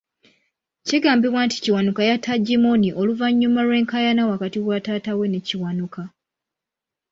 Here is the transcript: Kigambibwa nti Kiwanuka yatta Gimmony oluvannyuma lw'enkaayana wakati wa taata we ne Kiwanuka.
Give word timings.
Kigambibwa 0.87 1.41
nti 1.45 1.57
Kiwanuka 1.63 2.01
yatta 2.09 2.33
Gimmony 2.45 2.87
oluvannyuma 3.01 3.59
lw'enkaayana 3.67 4.23
wakati 4.31 4.59
wa 4.67 4.77
taata 4.85 5.11
we 5.19 5.25
ne 5.29 5.39
Kiwanuka. 5.47 6.01